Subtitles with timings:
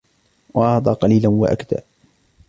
[0.53, 1.77] وَأَعْطَى قَلِيلًا وَأَكْدَى